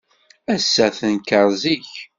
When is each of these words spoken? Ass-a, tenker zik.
Ass-a, 0.53 0.87
tenker 0.97 1.47
zik. 1.61 1.89